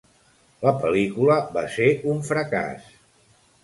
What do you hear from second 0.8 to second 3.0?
pel·lícula va ser un fracàs.